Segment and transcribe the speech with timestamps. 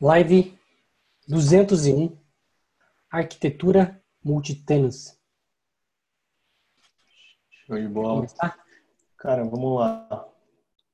[0.00, 0.58] Live
[1.28, 2.18] 201,
[3.08, 5.16] Arquitetura Multitenus.
[7.48, 8.26] Show de bola.
[9.16, 10.28] Cara, vamos lá.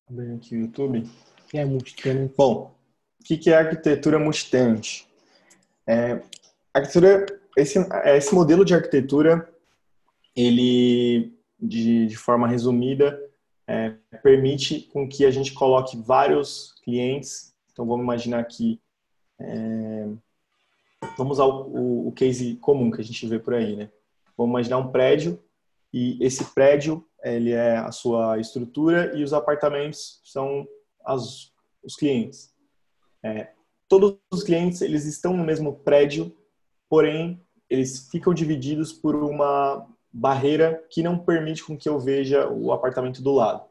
[0.07, 0.99] Abrir aqui o YouTube.
[0.99, 2.31] O que é multitenant?
[2.37, 2.75] Bom,
[3.19, 5.01] o que é arquitetura multitenant?
[5.87, 6.21] É,
[6.71, 7.25] arquitetura,
[7.57, 9.51] esse, esse modelo de arquitetura,
[10.35, 13.19] ele, de, de forma resumida,
[13.65, 17.51] é, permite com que a gente coloque vários clientes.
[17.71, 18.79] Então, vamos imaginar aqui
[19.41, 20.09] é,
[21.17, 23.89] vamos usar o, o, case comum que a gente vê por aí, né?
[24.37, 25.41] Vamos imaginar um prédio
[25.93, 30.67] e esse prédio ele é a sua estrutura e os apartamentos são
[31.05, 31.51] as,
[31.83, 32.53] os clientes.
[33.23, 33.51] É,
[33.87, 36.35] todos os clientes eles estão no mesmo prédio,
[36.89, 42.71] porém eles ficam divididos por uma barreira que não permite com que eu veja o
[42.71, 43.63] apartamento do lado.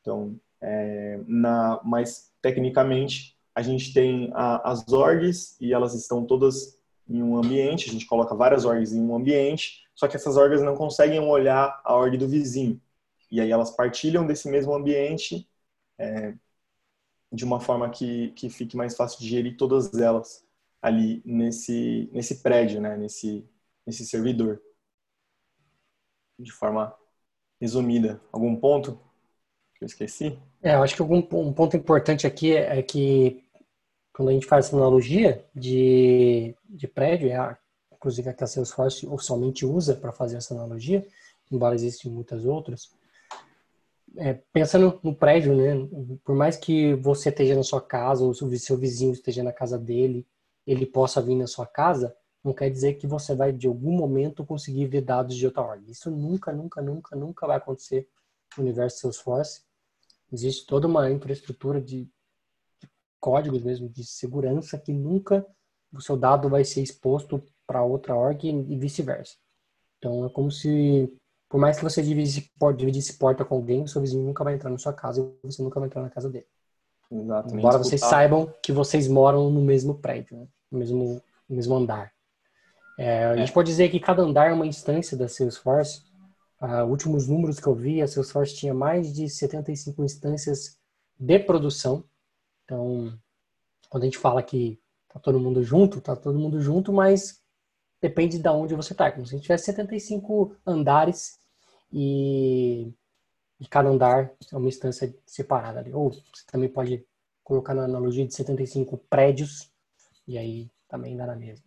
[0.00, 6.78] Então, é, na, mais tecnicamente, a gente tem a, as orgs e elas estão todas
[7.08, 10.62] em um ambiente, a gente coloca várias orgs em um ambiente, só que essas orgs
[10.62, 12.80] não conseguem olhar a org do vizinho.
[13.30, 15.48] E aí elas partilham desse mesmo ambiente
[15.98, 16.34] é,
[17.32, 20.44] de uma forma que, que fique mais fácil de gerir todas elas
[20.80, 22.96] ali nesse, nesse prédio, né?
[22.96, 23.48] nesse,
[23.86, 24.60] nesse servidor.
[26.38, 26.94] De forma
[27.60, 28.20] resumida.
[28.32, 28.98] Algum ponto
[29.74, 30.38] que eu esqueci?
[30.62, 33.43] É, eu acho que algum, um ponto importante aqui é, é que
[34.14, 37.58] quando a gente faz essa analogia de, de prédio, é a,
[37.92, 41.04] inclusive a que a Salesforce somente usa para fazer essa analogia,
[41.50, 42.90] embora existam muitas outras,
[44.16, 45.88] é, pensando no prédio, né?
[46.24, 49.76] Por mais que você esteja na sua casa ou o seu vizinho esteja na casa
[49.76, 50.24] dele,
[50.64, 54.44] ele possa vir na sua casa, não quer dizer que você vai de algum momento
[54.44, 55.90] conseguir ver dados de outra ordem.
[55.90, 58.08] Isso nunca, nunca, nunca, nunca vai acontecer
[58.56, 59.62] no universo Salesforce.
[60.32, 62.08] Existe toda uma infraestrutura de
[63.24, 65.46] códigos mesmo de segurança que nunca
[65.90, 69.36] o seu dado vai ser exposto para outra org e vice-versa.
[69.96, 71.10] Então é como se,
[71.48, 74.68] por mais que você dividisse, dividisse porta com alguém, o seu vizinho nunca vai entrar
[74.68, 76.44] na sua casa e você nunca vai entrar na casa dele.
[77.10, 77.60] Exatamente.
[77.60, 80.46] Embora vocês saibam que vocês moram no mesmo prédio, né?
[80.70, 82.12] no, mesmo, no mesmo andar.
[82.98, 83.54] É, a gente é.
[83.54, 86.02] pode dizer que cada andar é uma instância da Salesforce.
[86.60, 90.76] Uh, últimos números que eu vi, a Salesforce tinha mais de 75 instâncias
[91.18, 92.04] de produção
[92.64, 93.18] então,
[93.88, 97.42] quando a gente fala que tá todo mundo junto, tá todo mundo junto, mas
[98.00, 99.10] depende de onde você tá.
[99.12, 101.38] Como se a gente tivesse 75 andares
[101.92, 102.92] e,
[103.60, 105.92] e cada andar é uma instância separada ali.
[105.92, 107.06] Ou você também pode
[107.42, 109.70] colocar na analogia de 75 prédios
[110.26, 111.64] e aí também dá na mesma.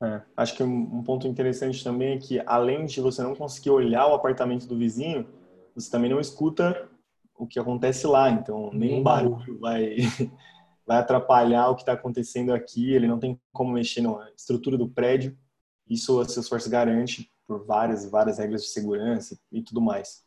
[0.00, 4.06] É, acho que um ponto interessante também é que, além de você não conseguir olhar
[4.06, 5.28] o apartamento do vizinho,
[5.74, 6.88] você também não escuta
[7.38, 8.28] o que acontece lá.
[8.30, 9.96] Então, nenhum barulho vai,
[10.86, 12.92] vai atrapalhar o que está acontecendo aqui.
[12.92, 15.38] Ele não tem como mexer na estrutura do prédio.
[15.88, 20.26] Isso a Salesforce garante por várias e várias regras de segurança e tudo mais.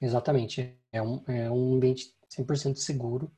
[0.00, 0.78] Exatamente.
[0.92, 3.30] É um, é um ambiente 100% seguro,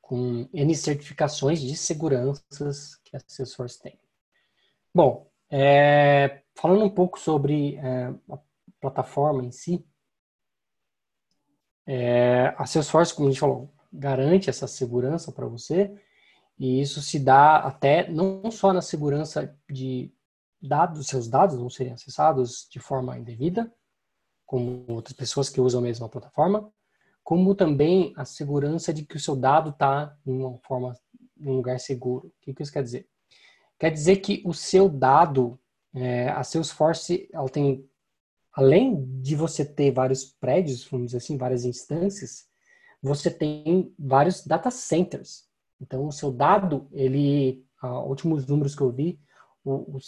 [0.00, 3.98] com N certificações de seguranças que a Salesforce tem.
[4.94, 8.36] Bom, é, falando um pouco sobre é, a
[8.90, 9.84] plataforma em si,
[11.86, 15.94] é, a Salesforce, como a gente falou, garante essa segurança para você
[16.58, 20.12] e isso se dá até não só na segurança de
[20.60, 23.72] dados, seus dados não serem acessados de forma indevida,
[24.44, 26.72] como outras pessoas que usam a mesma plataforma,
[27.22, 30.96] como também a segurança de que o seu dado está em uma forma,
[31.38, 32.28] em um lugar seguro.
[32.28, 33.08] O que, isso quer dizer?
[33.78, 35.60] Quer dizer que o seu dado,
[35.92, 37.86] é, a Salesforce, ela tem
[38.56, 42.46] além de você ter vários prédios, vamos dizer assim, várias instâncias,
[43.02, 45.44] você tem vários data centers.
[45.78, 49.20] Então, o seu dado, ele, uh, últimos números que eu vi,
[49.62, 49.98] o, o,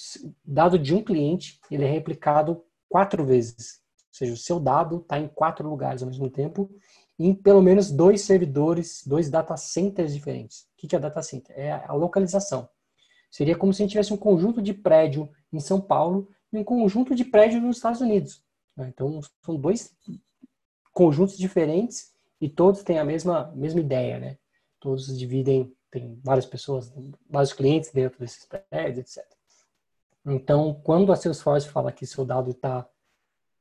[0.42, 3.82] dado de um cliente, ele é replicado quatro vezes.
[3.98, 6.70] Ou seja, o seu dado está em quatro lugares ao mesmo tempo,
[7.18, 10.62] em pelo menos dois servidores, dois data centers diferentes.
[10.72, 11.54] O que é data center?
[11.58, 12.66] É a localização.
[13.30, 16.64] Seria como se a gente tivesse um conjunto de prédio em São Paulo e um
[16.64, 18.42] conjunto de prédios nos Estados Unidos.
[18.76, 18.88] Né?
[18.88, 19.94] Então, são dois
[20.92, 24.38] conjuntos diferentes e todos têm a mesma, mesma ideia, né?
[24.80, 26.92] Todos dividem, tem várias pessoas,
[27.28, 29.24] vários clientes dentro desses prédios, etc.
[30.24, 32.88] Então, quando a Salesforce fala que seu dado está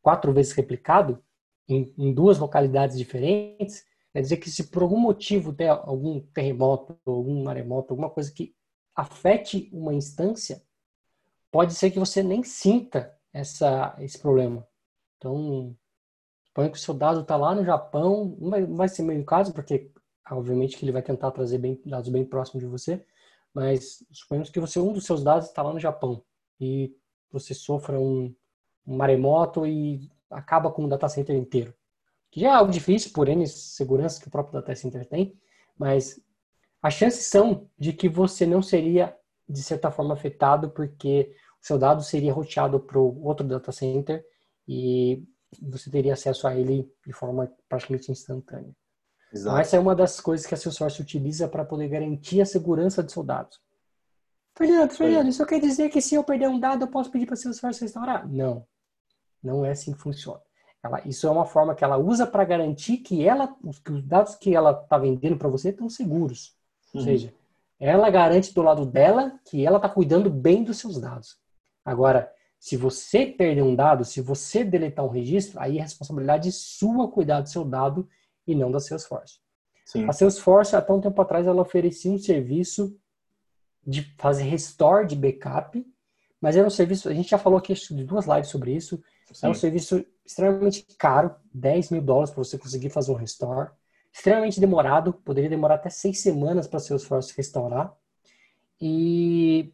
[0.02, 1.24] quatro vezes replicado
[1.68, 6.98] em, em, duas localidades diferentes, quer dizer que se por algum motivo der algum terremoto,
[7.06, 8.56] algum maremoto, alguma coisa que
[8.96, 10.64] afete uma instância,
[11.58, 14.64] pode ser que você nem sinta essa, esse problema.
[15.18, 15.76] Então,
[16.46, 19.26] suponha que o seu dado está lá no Japão, não vai, não vai ser meio
[19.26, 19.92] caso, porque
[20.30, 23.04] obviamente que ele vai tentar trazer bem, dados bem próximos de você,
[23.52, 26.24] mas suponhamos que você um dos seus dados está lá no Japão
[26.62, 26.96] e
[27.32, 28.36] você sofra um,
[28.86, 31.74] um maremoto e acaba com o data center inteiro.
[32.30, 35.36] Que já é algo difícil por N segurança que o próprio data center tem,
[35.76, 36.22] mas
[36.84, 39.18] as chances são de que você não seria,
[39.50, 44.26] de certa forma, afetado porque seu dado seria roteado para o outro data center
[44.68, 45.24] e
[45.62, 48.76] você teria acesso a ele de forma praticamente instantânea.
[49.34, 49.50] Exato.
[49.50, 53.04] Então, essa é uma das coisas que a Salesforce utiliza para poder garantir a segurança
[53.04, 53.60] de seus dados.
[54.56, 57.36] Fernando, Fernando, isso quer dizer que se eu perder um dado, eu posso pedir para
[57.36, 58.28] a Salesforce restaurar?
[58.28, 58.66] Não.
[59.44, 60.42] Não é assim que funciona.
[60.84, 64.04] Ela, isso é uma forma que ela usa para garantir que, ela, os, que os
[64.04, 66.56] dados que ela está vendendo para você estão seguros.
[66.94, 67.02] Uhum.
[67.02, 67.34] Ou seja,
[67.80, 71.38] ela garante do lado dela que ela está cuidando bem dos seus dados.
[71.88, 72.30] Agora,
[72.60, 77.40] se você perder um dado, se você deletar um registro, aí é responsabilidade sua cuidar
[77.40, 78.10] do seu dado
[78.46, 79.40] e não da Salesforce.
[79.86, 80.06] Sim.
[80.06, 83.00] A Salesforce, até um tempo atrás, ela oferecia um serviço
[83.86, 85.82] de fazer restore de backup,
[86.42, 89.02] mas era um serviço, a gente já falou aqui de duas lives sobre isso,
[89.32, 89.48] Sim.
[89.48, 93.70] é um serviço extremamente caro, 10 mil dólares para você conseguir fazer um restore,
[94.12, 97.96] extremamente demorado, poderia demorar até seis semanas para a Salesforce restaurar,
[98.80, 99.74] e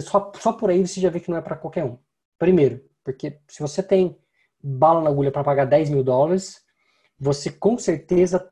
[0.00, 1.98] só, só por aí você já vê que não é para qualquer um.
[2.38, 4.16] Primeiro, porque se você tem
[4.62, 6.64] bala na agulha para pagar 10 mil dólares,
[7.18, 8.50] você com certeza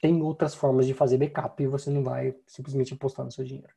[0.00, 3.72] tem outras formas de fazer backup e você não vai simplesmente apostar no seu dinheiro.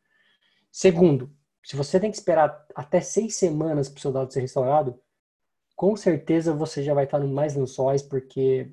[0.71, 1.31] Segundo,
[1.63, 5.00] se você tem que esperar até seis semanas para o seu dado ser restaurado,
[5.75, 8.69] com certeza você já vai estar no mais lençóis, porque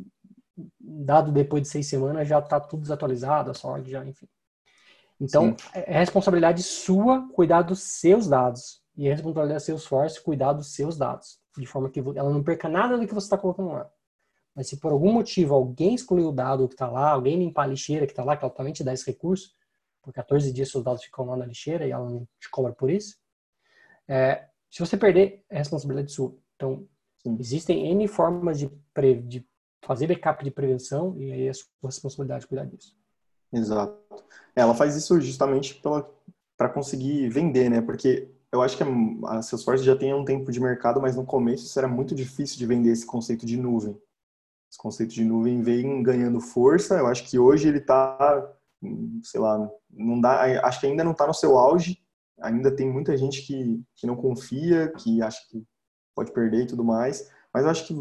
[0.80, 4.26] dado depois de seis semanas já está tudo desatualizado, a sorte já, enfim.
[5.24, 5.56] Então, Sim.
[5.74, 8.82] é responsabilidade sua cuidar dos seus dados.
[8.96, 11.38] E é responsabilidade da Salesforce cuidar dos seus dados.
[11.56, 13.90] De forma que ela não perca nada do que você está colocando lá.
[14.54, 17.66] Mas se por algum motivo alguém excluiu o dado que está lá, alguém limpar a
[17.66, 19.50] lixeira que está lá, que ela também te dá esse recurso,
[20.00, 22.90] por 14 dias seus dados ficam lá na lixeira e ela não te cobra por
[22.90, 23.16] isso,
[24.06, 26.36] é, se você perder, é responsabilidade sua.
[26.56, 26.86] Então,
[27.22, 27.36] Sim.
[27.40, 29.46] existem N formas de, pre, de
[29.82, 32.96] fazer backup de prevenção e aí é sua responsabilidade cuidar disso.
[33.54, 33.96] Exato.
[34.54, 35.80] Ela faz isso justamente
[36.56, 37.80] para conseguir vender, né?
[37.80, 38.82] Porque eu acho que
[39.26, 42.58] a Salesforce já tem um tempo de mercado, mas no começo isso era muito difícil
[42.58, 44.00] de vender esse conceito de nuvem.
[44.70, 46.96] Esse conceito de nuvem vem ganhando força.
[46.96, 48.52] Eu acho que hoje ele está,
[49.22, 52.00] sei lá, não dá, acho que ainda não está no seu auge.
[52.40, 55.64] Ainda tem muita gente que, que não confia, que acha que
[56.14, 57.30] pode perder e tudo mais.
[57.52, 57.94] Mas eu acho que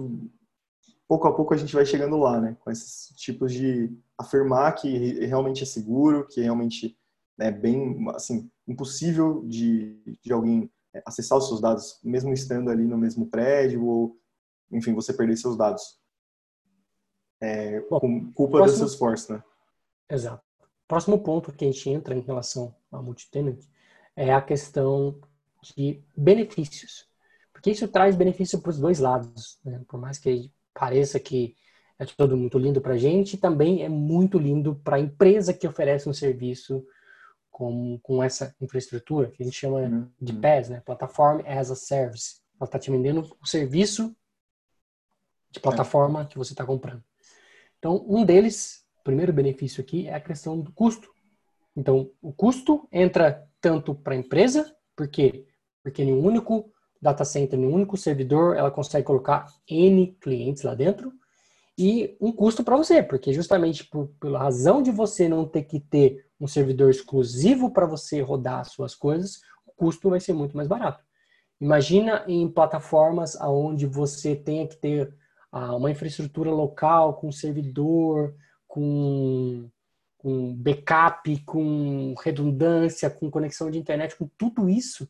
[1.07, 2.57] pouco a pouco a gente vai chegando lá, né?
[2.59, 6.97] Com esses tipos de afirmar que realmente é seguro, que realmente
[7.39, 10.71] é bem, assim, impossível de, de alguém
[11.05, 14.17] acessar os seus dados, mesmo estando ali no mesmo prédio ou,
[14.71, 15.99] enfim, você perder seus dados
[17.43, 19.43] é, Bom, com culpa próximo, do Salesforce, né?
[20.09, 20.43] Exato.
[20.87, 23.59] Próximo ponto que a gente entra em relação a multitenant
[24.15, 25.19] é a questão
[25.75, 27.05] de benefícios.
[27.51, 29.59] Porque isso traz benefício para os dois lados.
[29.65, 29.81] Né?
[29.87, 31.55] Por mais que pareça que
[31.99, 35.67] é tudo muito lindo para a gente, também é muito lindo para a empresa que
[35.67, 36.85] oferece um serviço
[37.51, 40.09] com, com essa infraestrutura, que a gente chama uhum.
[40.19, 40.81] de PaaS, né?
[40.83, 42.41] Platform as a Service.
[42.59, 44.15] Ela está te vendendo o serviço
[45.51, 46.25] de plataforma é.
[46.25, 47.03] que você está comprando.
[47.77, 51.13] Então, um deles, o primeiro benefício aqui, é a questão do custo.
[51.75, 55.45] Então, o custo entra tanto para a empresa, por quê?
[55.83, 60.63] Porque em um único data center, em um único servidor, ela consegue colocar N clientes
[60.63, 61.13] lá dentro,
[61.77, 65.79] e um custo para você, porque justamente por, pela razão de você não ter que
[65.79, 70.55] ter um servidor exclusivo para você rodar as suas coisas, o custo vai ser muito
[70.55, 71.03] mais barato.
[71.59, 75.15] Imagina em plataformas onde você tenha que ter
[75.51, 78.35] uma infraestrutura local, com servidor,
[78.67, 79.69] com,
[80.17, 85.07] com backup, com redundância, com conexão de internet, com tudo isso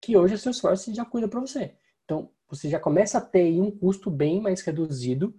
[0.00, 1.74] que hoje o Salesforce já cuida para você.
[2.04, 5.34] Então, você já começa a ter um custo bem mais reduzido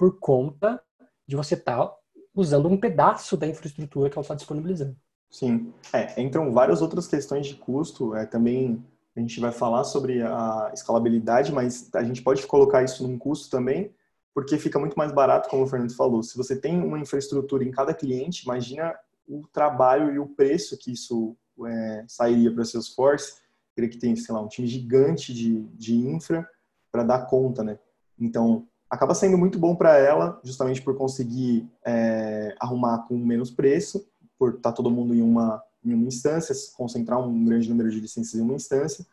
[0.00, 0.82] por conta
[1.28, 1.94] de você estar tá
[2.34, 4.96] usando um pedaço da infraestrutura que ela está disponibilizando.
[5.30, 8.82] Sim, é, entram várias outras questões de custo, é, também
[9.14, 13.50] a gente vai falar sobre a escalabilidade, mas a gente pode colocar isso num custo
[13.50, 13.94] também,
[14.32, 16.22] porque fica muito mais barato, como o Fernando falou.
[16.22, 18.96] Se você tem uma infraestrutura em cada cliente, imagina
[19.28, 23.34] o trabalho e o preço que isso é, sairia para Salesforce.
[23.76, 26.48] Creio que tem, sei lá, um time gigante de, de infra
[26.90, 27.78] para dar conta, né?
[28.18, 34.06] Então, acaba sendo muito bom para ela, justamente por conseguir é, arrumar com menos preço,
[34.36, 38.00] por estar tá todo mundo em uma, em uma instância, concentrar um grande número de
[38.00, 39.06] licenças em uma instância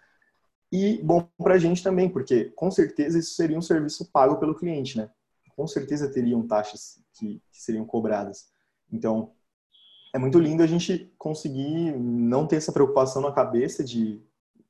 [0.72, 4.56] e bom para a gente também, porque com certeza isso seria um serviço pago pelo
[4.56, 5.10] cliente, né?
[5.56, 8.50] Com certeza teriam taxas que, que seriam cobradas.
[8.92, 9.32] Então,
[10.14, 14.22] é muito lindo a gente conseguir não ter essa preocupação na cabeça de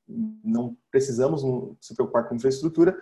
[0.07, 1.41] não precisamos
[1.81, 2.97] se preocupar com infraestrutura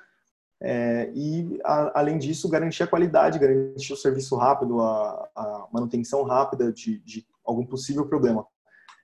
[0.61, 6.23] é, e, a, além disso, garantir a qualidade, garantir o serviço rápido, a, a manutenção
[6.23, 8.45] rápida de, de, algum possível problema.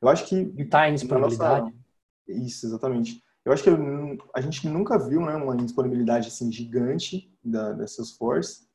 [0.01, 0.35] Eu acho que...
[0.35, 1.65] Em disponibilidade.
[1.65, 1.75] Nossa...
[2.27, 3.23] Isso, exatamente.
[3.43, 3.69] Eu acho que
[4.33, 8.67] a gente nunca viu né, uma disponibilidade assim, gigante da, da Salesforce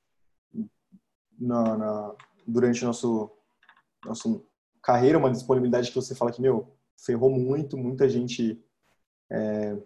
[1.38, 2.14] na, na,
[2.46, 3.30] durante nosso
[4.04, 4.40] nossa
[4.82, 8.62] carreira, uma disponibilidade que você fala que, meu, ferrou muito, muita gente
[9.30, 9.76] é,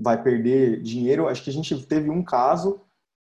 [0.00, 1.28] vai perder dinheiro.
[1.28, 2.80] Acho que a gente teve um caso,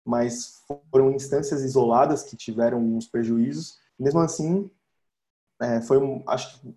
[0.04, 3.78] mas foram instâncias isoladas que tiveram uns prejuízos.
[3.98, 4.70] Mesmo assim,
[5.60, 6.74] é, foi um, acho que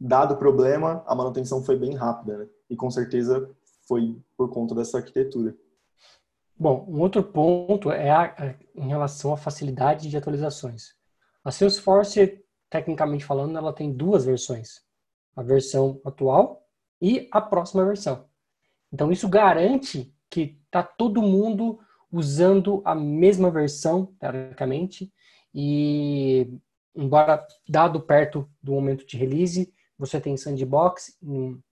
[0.00, 2.48] dado o problema, a manutenção foi bem rápida, né?
[2.68, 3.48] E com certeza
[3.86, 5.56] foi por conta dessa arquitetura.
[6.56, 10.94] Bom, um outro ponto é a, a, em relação à facilidade de atualizações.
[11.44, 14.82] A Salesforce tecnicamente falando, ela tem duas versões:
[15.36, 16.66] a versão atual
[17.00, 18.27] e a próxima versão.
[18.92, 21.78] Então, isso garante que está todo mundo
[22.10, 25.12] usando a mesma versão, teoricamente,
[25.54, 26.58] e
[26.94, 31.62] embora dado perto do momento de release, você tem sandbox em,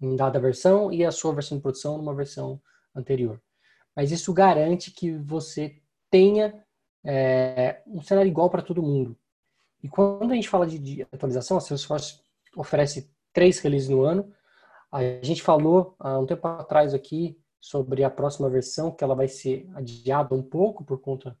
[0.00, 2.60] em dada versão e a sua versão de produção numa versão
[2.94, 3.40] anterior.
[3.94, 6.62] Mas isso garante que você tenha
[7.04, 9.16] é, um cenário igual para todo mundo.
[9.82, 12.20] E quando a gente fala de, de atualização, a Salesforce
[12.56, 14.32] oferece três releases no ano.
[14.90, 19.28] A gente falou há um tempo atrás aqui sobre a próxima versão, que ela vai
[19.28, 21.36] ser adiada um pouco por conta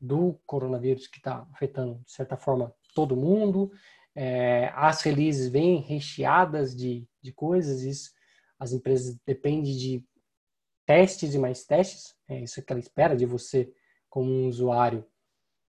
[0.00, 3.70] do coronavírus que está afetando, de certa forma, todo mundo.
[4.14, 8.10] É, as releases vêm recheadas de, de coisas, isso,
[8.58, 10.04] as empresas dependem de
[10.84, 13.72] testes e mais testes, é isso que ela espera de você
[14.08, 15.04] como um usuário,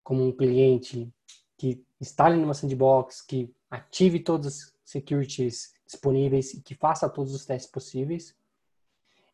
[0.05, 1.13] como um cliente
[1.59, 7.45] que instale numa sandbox, que ative todas as securities disponíveis e que faça todos os
[7.47, 8.37] testes possíveis.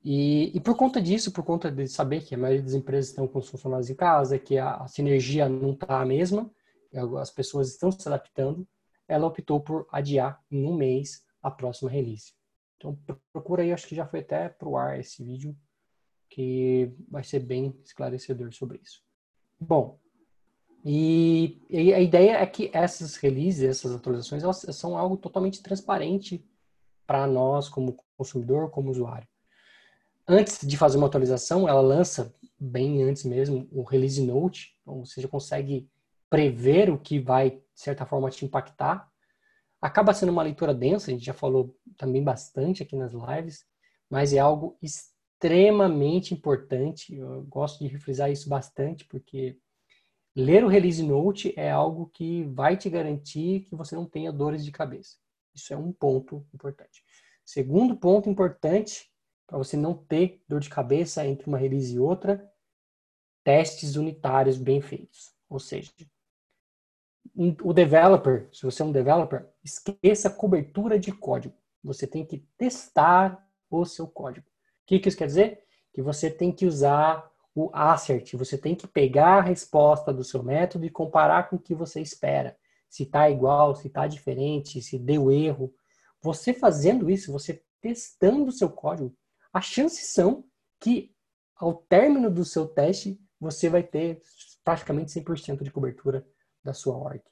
[0.04, 3.26] E, e, por conta disso, por conta de saber que a maioria das empresas estão
[3.28, 6.50] com os funcionários em casa, que a, a sinergia não está a mesma,
[7.20, 8.66] as pessoas estão se adaptando,
[9.06, 12.32] ela optou por adiar em um mês a próxima release.
[12.76, 12.98] Então
[13.32, 15.56] procura aí, acho que já foi até para o ar esse vídeo,
[16.28, 19.02] que vai ser bem esclarecedor sobre isso.
[19.60, 20.00] Bom,
[20.84, 26.44] e, e, a ideia é que essas releases, essas atualizações, elas são algo totalmente transparente
[27.06, 29.28] para nós como consumidor, como usuário.
[30.26, 35.20] Antes de fazer uma atualização, ela lança bem antes mesmo o release note, então você
[35.20, 35.88] já consegue
[36.30, 39.08] prever o que vai de certa forma te impactar.
[39.80, 43.64] Acaba sendo uma leitura densa, a gente já falou também bastante aqui nas lives,
[44.08, 47.14] mas é algo extremamente importante.
[47.14, 49.58] Eu gosto de refrisar isso bastante porque
[50.34, 54.64] Ler o release note é algo que vai te garantir que você não tenha dores
[54.64, 55.16] de cabeça.
[55.54, 57.04] Isso é um ponto importante.
[57.44, 59.10] Segundo ponto importante
[59.46, 62.50] para você não ter dor de cabeça entre uma release e outra,
[63.44, 65.34] testes unitários bem feitos.
[65.50, 65.92] Ou seja,
[67.62, 71.54] o developer, se você é um developer, esqueça a cobertura de código.
[71.84, 74.46] Você tem que testar o seu código.
[74.46, 75.64] O que isso quer dizer?
[75.92, 78.34] Que você tem que usar o assert.
[78.36, 82.00] Você tem que pegar a resposta do seu método e comparar com o que você
[82.00, 82.56] espera.
[82.88, 85.72] Se está igual, se está diferente, se deu erro.
[86.20, 89.14] Você fazendo isso, você testando o seu código,
[89.52, 90.44] as chances são
[90.80, 91.12] que
[91.56, 94.20] ao término do seu teste, você vai ter
[94.64, 96.26] praticamente 100% de cobertura
[96.62, 97.22] da sua org.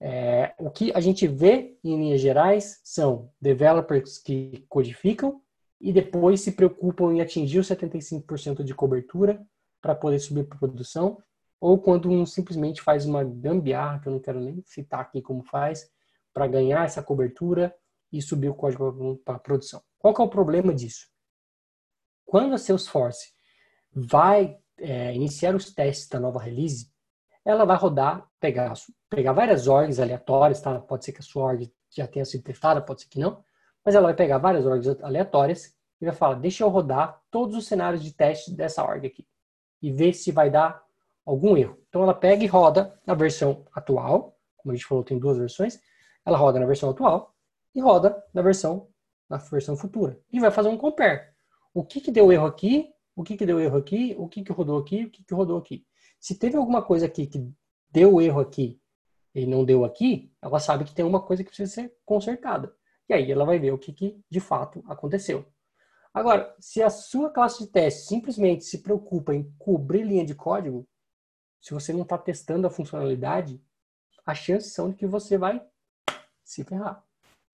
[0.00, 5.42] É, o que a gente vê em linhas gerais são developers que codificam
[5.80, 9.44] e depois se preocupam em atingir os 75% de cobertura
[9.80, 11.22] para poder subir para produção,
[11.60, 15.42] ou quando um simplesmente faz uma gambiarra, que eu não quero nem citar aqui como
[15.42, 15.88] faz,
[16.32, 17.74] para ganhar essa cobertura
[18.12, 19.82] e subir o código para produção.
[19.98, 21.08] Qual que é o problema disso?
[22.24, 23.32] Quando a Salesforce
[23.92, 26.90] vai é, iniciar os testes da nova release,
[27.44, 28.72] ela vai rodar, pegar,
[29.08, 30.78] pegar várias orgs aleatórias, tá?
[30.80, 33.42] Pode ser que a sua org já tenha sido testada, pode ser que não,
[33.84, 37.66] mas ela vai pegar várias orgs aleatórias e vai falar, deixa eu rodar todos os
[37.66, 39.26] cenários de teste dessa org aqui
[39.82, 40.82] e ver se vai dar
[41.24, 41.78] algum erro.
[41.88, 45.80] Então ela pega e roda na versão atual, como a gente falou, tem duas versões,
[46.24, 47.34] ela roda na versão atual
[47.74, 48.88] e roda na versão
[49.28, 50.18] na versão futura.
[50.32, 51.22] E vai fazer um compare.
[51.74, 52.90] O que, que deu erro aqui?
[53.14, 54.14] O que, que deu erro aqui?
[54.18, 55.04] O que, que rodou aqui?
[55.04, 55.84] O que, que rodou aqui?
[56.18, 57.52] Se teve alguma coisa aqui que
[57.90, 58.80] deu erro aqui
[59.34, 62.74] e não deu aqui, ela sabe que tem uma coisa que precisa ser consertada.
[63.08, 65.46] E aí ela vai ver o que, que de fato aconteceu.
[66.12, 70.86] Agora, se a sua classe de teste simplesmente se preocupa em cobrir linha de código,
[71.60, 73.62] se você não está testando a funcionalidade,
[74.24, 75.64] as chances são de que você vai
[76.44, 77.04] se ferrar.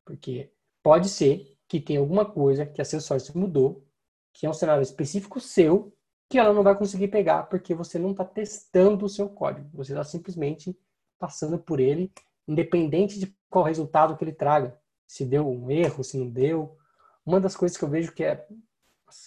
[0.05, 3.87] Porque pode ser que tenha alguma coisa que a Salesforce mudou,
[4.33, 5.93] que é um cenário específico seu,
[6.29, 9.69] que ela não vai conseguir pegar porque você não está testando o seu código.
[9.75, 10.77] Você está simplesmente
[11.19, 12.13] passando por ele,
[12.47, 14.79] independente de qual resultado que ele traga.
[15.07, 16.77] Se deu um erro, se não deu.
[17.25, 18.47] Uma das coisas que eu vejo que é,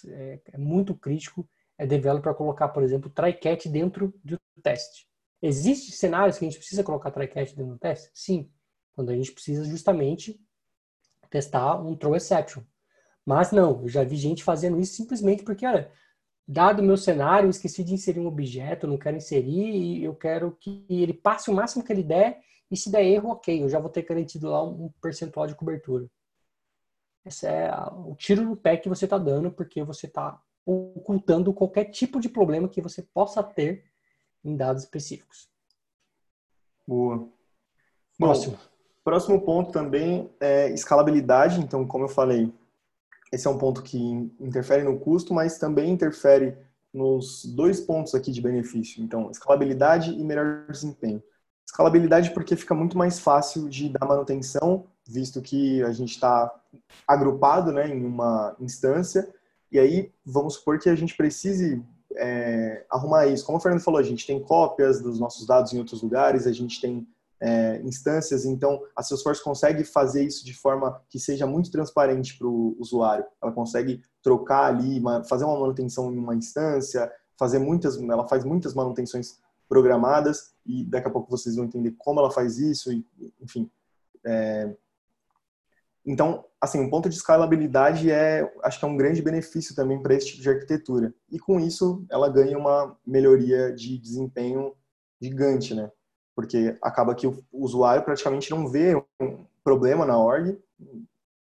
[0.06, 5.08] é, é muito crítico é developer colocar, por exemplo, try-catch dentro do teste.
[5.40, 8.10] Existem cenários que a gente precisa colocar try-catch dentro do teste?
[8.12, 8.50] Sim.
[8.94, 10.40] Quando a gente precisa justamente
[11.30, 12.62] testar um throw exception.
[13.24, 15.92] Mas não, eu já vi gente fazendo isso simplesmente porque, olha,
[16.46, 20.14] dado o meu cenário, eu esqueci de inserir um objeto, não quero inserir e eu
[20.14, 22.40] quero que ele passe o máximo que ele der
[22.70, 26.06] e se der erro, ok, eu já vou ter garantido lá um percentual de cobertura.
[27.24, 31.86] Esse é o tiro no pé que você está dando porque você está ocultando qualquer
[31.86, 33.84] tipo de problema que você possa ter
[34.44, 35.48] em dados específicos.
[36.86, 37.28] Boa.
[38.18, 38.56] Próximo.
[38.56, 38.62] Bom,
[39.04, 41.60] próximo ponto também é escalabilidade.
[41.60, 42.52] Então, como eu falei,
[43.32, 43.98] esse é um ponto que
[44.40, 46.56] interfere no custo, mas também interfere
[46.92, 49.02] nos dois pontos aqui de benefício.
[49.02, 51.22] Então, escalabilidade e melhor desempenho.
[51.68, 56.50] Escalabilidade porque fica muito mais fácil de dar manutenção, visto que a gente está
[57.06, 59.28] agrupado né, em uma instância,
[59.70, 61.84] e aí vamos supor que a gente precise
[62.16, 63.44] é, arrumar isso.
[63.44, 66.52] Como o Fernando falou, a gente tem cópias dos nossos dados em outros lugares, a
[66.52, 67.06] gente tem
[67.38, 72.46] é, instâncias, então a Salesforce consegue fazer isso de forma que seja muito transparente para
[72.46, 73.26] o usuário.
[73.42, 78.72] Ela consegue trocar ali, fazer uma manutenção em uma instância, fazer muitas, ela faz muitas
[78.72, 79.36] manutenções
[79.68, 83.04] programadas e daqui a pouco vocês vão entender como ela faz isso, e,
[83.40, 83.70] enfim.
[84.24, 84.74] É...
[86.06, 90.14] Então, assim, um ponto de escalabilidade é, acho que é um grande benefício também para
[90.14, 91.14] esse tipo de arquitetura.
[91.30, 94.74] E com isso, ela ganha uma melhoria de desempenho
[95.20, 95.90] gigante, né?
[96.38, 100.56] porque acaba que o usuário praticamente não vê um problema na org.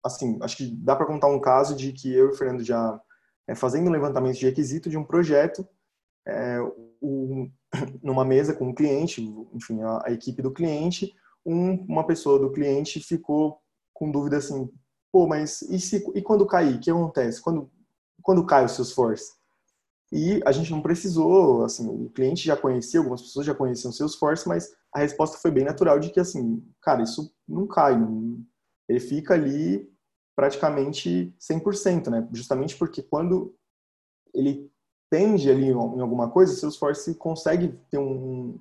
[0.06, 3.02] Assim, acho que dá para contar um caso de que eu e o Fernando já
[3.48, 5.68] é, fazendo um levantamento de requisito de um projeto,
[6.28, 6.60] é,
[7.04, 7.50] o,
[8.02, 9.22] numa mesa com o cliente,
[9.54, 11.14] enfim, a, a equipe do cliente,
[11.46, 13.60] um, uma pessoa do cliente ficou
[13.94, 14.70] com dúvida assim,
[15.12, 16.76] pô, mas e, se, e quando cair?
[16.76, 17.42] O que acontece?
[17.42, 17.70] Quando,
[18.22, 19.34] quando cai o Salesforce?
[20.12, 23.94] E a gente não precisou, assim, o cliente já conhecia, algumas pessoas já conheciam o
[23.94, 28.40] Salesforce, mas a resposta foi bem natural de que, assim, cara, isso não cai, não,
[28.88, 29.92] ele fica ali
[30.36, 32.28] praticamente 100%, né?
[32.32, 33.56] Justamente porque quando
[34.34, 34.72] ele
[35.14, 38.58] tende ali em alguma coisa, o Salesforce consegue ter um,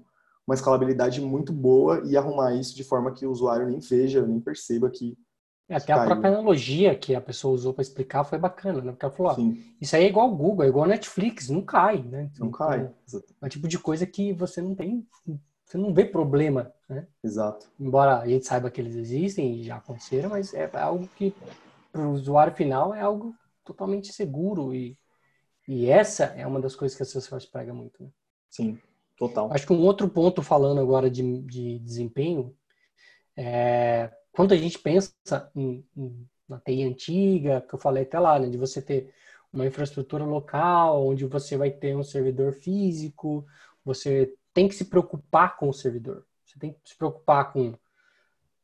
[0.46, 4.38] uma escalabilidade muito boa e arrumar isso de forma que o usuário nem veja, nem
[4.38, 5.16] perceba que
[5.66, 8.92] é, até a própria analogia que a pessoa usou para explicar foi bacana, né?
[8.92, 9.36] Porque ela falou, ó,
[9.80, 12.28] isso aí é igual o Google, é igual Netflix, não cai, né?
[12.30, 12.90] Então, não cai.
[13.40, 15.06] É o tipo de coisa que você não tem,
[15.64, 17.06] você não vê problema, né?
[17.24, 17.70] Exato.
[17.80, 21.34] Embora a gente saiba que eles existem e já aconteceram, mas é algo que
[21.90, 23.34] para o usuário final é algo
[23.64, 24.98] totalmente seguro e,
[25.72, 28.10] e essa é uma das coisas que a Salesforce prega muito, né?
[28.50, 28.78] Sim,
[29.16, 29.50] total.
[29.52, 32.54] Acho que um outro ponto falando agora de, de desempenho
[33.36, 35.14] é quando a gente pensa
[35.54, 39.12] em, em, na TI antiga, que eu falei até lá, né, de você ter
[39.52, 43.46] uma infraestrutura local, onde você vai ter um servidor físico,
[43.84, 46.24] você tem que se preocupar com o servidor.
[46.44, 47.74] Você tem que se preocupar com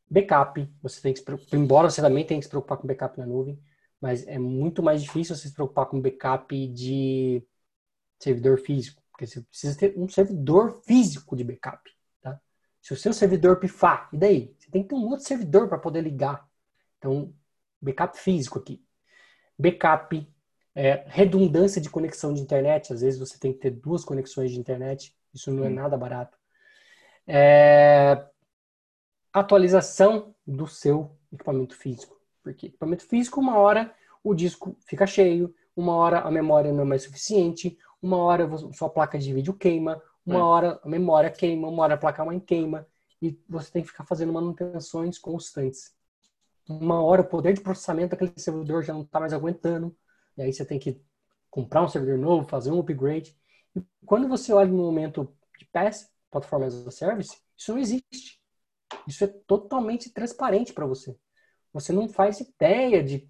[0.09, 3.17] backup, você tem que se preocupar, embora você também tenha que se preocupar com backup
[3.19, 3.59] na nuvem,
[4.01, 7.43] mas é muito mais difícil você se preocupar com backup de
[8.19, 11.89] servidor físico, porque você precisa ter um servidor físico de backup.
[12.81, 14.55] Se o seu servidor pifar, e daí?
[14.57, 16.47] Você tem que ter um outro servidor para poder ligar.
[16.97, 17.33] Então,
[17.81, 18.83] backup físico aqui.
[19.57, 20.27] Backup,
[20.73, 22.93] é, redundância de conexão de internet.
[22.93, 25.15] Às vezes você tem que ter duas conexões de internet.
[25.33, 26.37] Isso não é nada barato.
[27.27, 28.25] É,
[29.33, 32.18] atualização do seu equipamento físico.
[32.43, 36.85] Porque equipamento físico, uma hora o disco fica cheio, uma hora a memória não é
[36.85, 40.43] mais suficiente, uma hora sua placa de vídeo queima, uma é.
[40.43, 42.87] hora a memória queima, uma hora a placa-mãe queima,
[43.21, 45.93] e você tem que ficar fazendo manutenções constantes.
[46.67, 49.95] Uma hora o poder de processamento daquele servidor já não está mais aguentando,
[50.37, 51.01] e aí você tem que
[51.49, 53.35] comprar um servidor novo, fazer um upgrade.
[53.75, 58.39] E quando você olha no momento de PaaS, Platform as a Service, isso não existe.
[59.07, 61.17] Isso é totalmente transparente para você.
[61.73, 63.29] Você não faz ideia de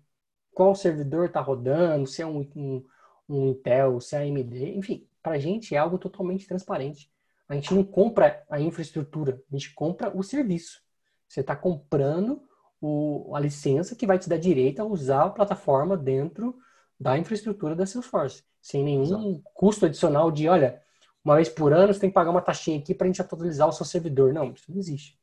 [0.54, 2.86] qual servidor está rodando, se é um, um,
[3.28, 7.12] um Intel, se é AMD, enfim para a gente é algo totalmente transparente.
[7.48, 10.82] A gente não compra a infraestrutura, a gente compra o serviço.
[11.28, 12.42] Você está comprando
[12.82, 16.58] o, a licença que vai te dar direito a usar a plataforma dentro
[17.00, 19.42] da infraestrutura da Salesforce, sem nenhum Exato.
[19.54, 20.82] custo adicional de, olha,
[21.24, 23.68] uma vez por ano você tem que pagar uma taxinha aqui para a gente atualizar
[23.68, 24.34] o seu servidor.
[24.34, 25.18] Não, isso não existe.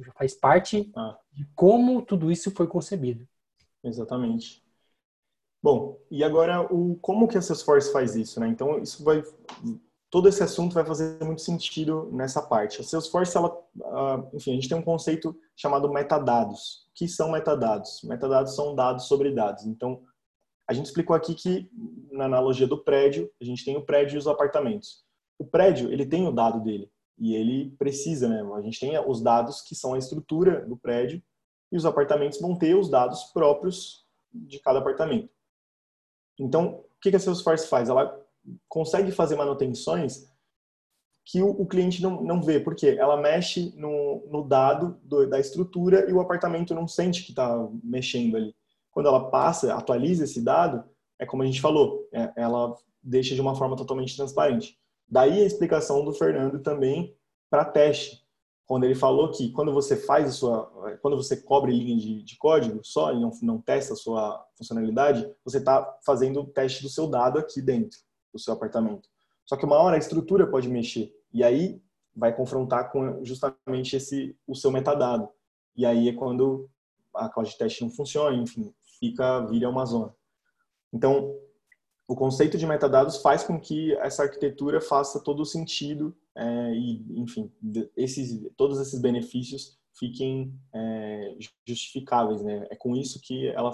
[0.00, 1.18] Já faz parte ah.
[1.32, 3.26] de como tudo isso foi concebido.
[3.84, 4.62] Exatamente.
[5.62, 8.48] Bom, e agora o como que a Salesforce faz isso, né?
[8.48, 9.22] Então isso vai
[10.12, 12.82] todo esse assunto vai fazer muito sentido nessa parte.
[12.82, 13.50] A Salesforce, ela,
[13.84, 16.86] ah, enfim, a gente tem um conceito chamado metadados.
[16.90, 18.02] O que são metadados?
[18.04, 19.64] Metadados são dados sobre dados.
[19.64, 20.02] Então,
[20.68, 21.70] a gente explicou aqui que
[22.10, 25.02] na analogia do prédio, a gente tem o prédio e os apartamentos.
[25.38, 28.42] O prédio, ele tem o dado dele e ele precisa, né?
[28.54, 31.22] A gente tem os dados que são a estrutura do prédio
[31.70, 35.30] e os apartamentos vão ter os dados próprios de cada apartamento.
[36.38, 37.88] Então, o que a Salesforce faz?
[37.88, 38.18] Ela
[38.68, 40.30] consegue fazer manutenções
[41.24, 46.10] que o, cliente não, não vê, porque ela mexe no, no dado do, da estrutura
[46.10, 48.54] e o apartamento não sente que está mexendo ali.
[48.90, 50.84] Quando ela passa, atualiza esse dado,
[51.18, 54.76] é como a gente falou, é, ela deixa de uma forma totalmente transparente.
[55.08, 57.16] Daí a explicação do Fernando também
[57.50, 58.22] para teste,
[58.64, 62.36] quando ele falou que quando você faz a sua, quando você cobre linha de, de
[62.38, 66.88] código só e não, não testa a sua funcionalidade, você está fazendo o teste do
[66.88, 67.98] seu dado aqui dentro
[68.32, 69.08] do seu apartamento.
[69.44, 71.82] Só que uma hora a estrutura pode mexer e aí
[72.14, 75.28] vai confrontar com justamente esse o seu metadado.
[75.76, 76.68] E aí é quando
[77.14, 80.14] a cloud de teste não funciona, enfim, fica vira uma zona.
[80.92, 81.34] Então,
[82.12, 87.02] o conceito de metadados faz com que essa arquitetura faça todo o sentido é, e,
[87.18, 87.50] enfim,
[87.96, 91.34] esses, todos esses benefícios fiquem é,
[91.66, 92.66] justificáveis, né?
[92.70, 93.72] É com isso que ela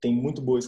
[0.00, 0.58] tem muito boa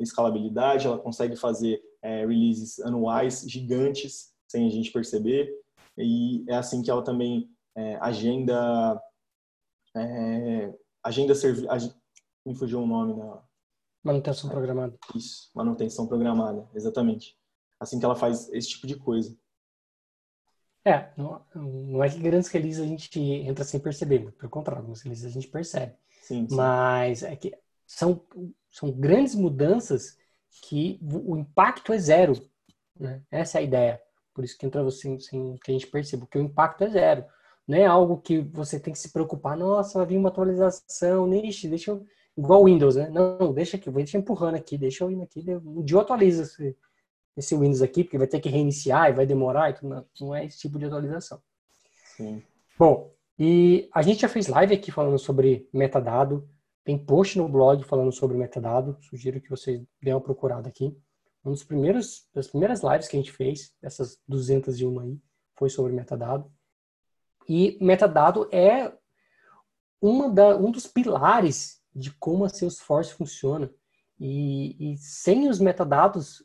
[0.00, 5.48] escalabilidade, ela consegue fazer é, releases anuais gigantes sem a gente perceber
[5.96, 9.00] e é assim que ela também é, agenda
[9.96, 10.74] é,
[11.04, 11.66] agenda servi
[12.44, 13.42] me fugiu o nome da
[14.02, 17.36] manutenção programada isso manutenção programada exatamente
[17.78, 19.36] assim que ela faz esse tipo de coisa
[20.84, 25.02] é não, não é que grandes releases a gente entra sem perceber pelo contrário alguns
[25.02, 26.56] releases a gente percebe sim, sim.
[26.56, 27.52] mas é que
[27.86, 28.24] são
[28.72, 30.16] são grandes mudanças
[30.62, 32.34] que o impacto é zero.
[32.98, 33.22] Né?
[33.30, 34.00] Essa é a ideia.
[34.34, 37.24] Por isso que entra assim, assim, que a gente percebe que o impacto é zero.
[37.66, 41.68] Não é algo que você tem que se preocupar, nossa, vai vir uma atualização, deixa,
[41.68, 42.04] deixa eu...
[42.36, 43.10] Igual Windows, né?
[43.10, 45.44] Não, deixa aqui, vou empurrando aqui, deixa eu ir aqui.
[45.64, 46.76] Um dia eu atualizo esse,
[47.36, 49.88] esse Windows aqui, porque vai ter que reiniciar e vai demorar e tudo.
[49.88, 51.42] Não, não é esse tipo de atualização.
[52.16, 52.42] Sim.
[52.78, 56.48] Bom, e a gente já fez live aqui falando sobre metadado.
[56.84, 58.96] Tem post no blog falando sobre metadado.
[59.02, 60.96] Sugiro que vocês dêem uma procurada aqui.
[61.44, 65.18] Um dos primeiros, das primeiras lives que a gente fez, essas 201 aí,
[65.56, 66.50] foi sobre metadado.
[67.48, 68.92] E metadado é
[70.00, 73.70] uma da, um dos pilares de como a Salesforce funciona.
[74.18, 76.44] E, e sem os metadados,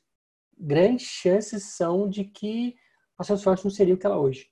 [0.58, 2.76] grandes chances são de que
[3.18, 4.50] a Salesforce não seria o que ela é hoje.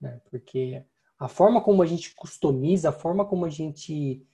[0.00, 0.20] Né?
[0.30, 0.84] Porque
[1.18, 4.26] a forma como a gente customiza, a forma como a gente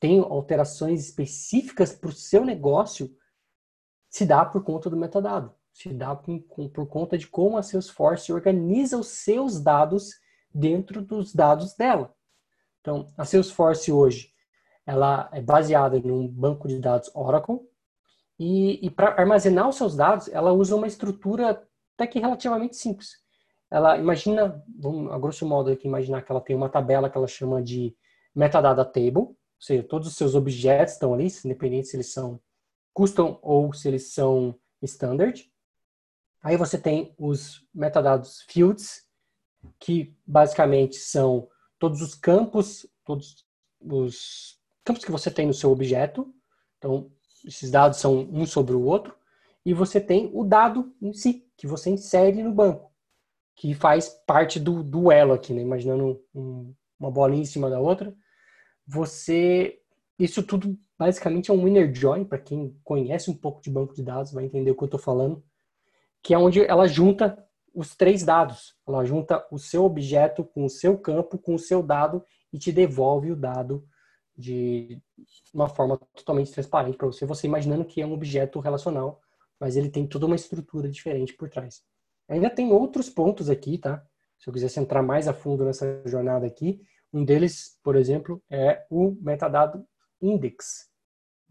[0.00, 3.16] tem alterações específicas para o seu negócio,
[4.08, 5.54] se dá por conta do metadado.
[5.72, 10.10] Se dá por, por conta de como a Salesforce organiza os seus dados
[10.52, 12.14] dentro dos dados dela.
[12.80, 14.31] Então, a Salesforce hoje,
[14.86, 17.60] ela é baseada num banco de dados Oracle
[18.38, 21.62] e, e para armazenar os seus dados, ela usa uma estrutura
[21.94, 23.22] até que relativamente simples.
[23.70, 27.28] Ela imagina, vamos a grosso modo aqui imaginar que ela tem uma tabela que ela
[27.28, 27.96] chama de
[28.34, 32.40] metadata table, ou seja, todos os seus objetos estão ali, independente se eles são
[32.92, 35.50] custom ou se eles são standard.
[36.42, 39.06] Aí você tem os metadados fields,
[39.78, 43.46] que basicamente são todos os campos, todos
[43.80, 46.32] os campos que você tem no seu objeto.
[46.78, 47.10] Então,
[47.46, 49.14] esses dados são um sobre o outro.
[49.64, 52.90] E você tem o dado em si, que você insere no banco,
[53.54, 55.62] que faz parte do duelo aqui, né?
[55.62, 58.12] Imaginando um, uma bolinha em cima da outra
[58.86, 59.78] você.
[60.18, 64.02] Isso tudo basicamente é um inner join, para quem conhece um pouco de banco de
[64.02, 65.42] dados vai entender o que eu estou falando,
[66.22, 68.76] que é onde ela junta os três dados.
[68.86, 72.70] Ela junta o seu objeto com o seu campo, com o seu dado e te
[72.70, 73.84] devolve o dado
[74.36, 75.00] de
[75.52, 79.20] uma forma totalmente transparente para você, você imaginando que é um objeto relacional,
[79.60, 81.82] mas ele tem toda uma estrutura diferente por trás.
[82.28, 84.04] Ainda tem outros pontos aqui, tá?
[84.38, 88.84] Se eu quisesse entrar mais a fundo nessa jornada aqui, um deles, por exemplo, é
[88.90, 89.86] o metadado
[90.20, 90.92] index,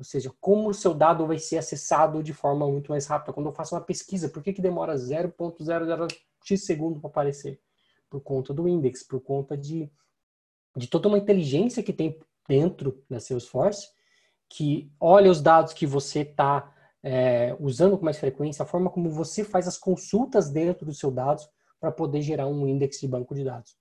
[0.01, 3.31] ou seja, como o seu dado vai ser acessado de forma muito mais rápida.
[3.31, 7.61] Quando eu faço uma pesquisa, por que, que demora 0.00x segundo para aparecer?
[8.09, 9.91] Por conta do index, por conta de,
[10.75, 13.89] de toda uma inteligência que tem dentro da Salesforce,
[14.49, 16.73] que olha os dados que você está
[17.03, 21.13] é, usando com mais frequência, a forma como você faz as consultas dentro dos seus
[21.13, 21.49] dados
[21.79, 23.75] para poder gerar um index de banco de dados.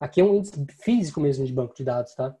[0.00, 2.34] Aqui é um índice físico mesmo de banco de dados, tá?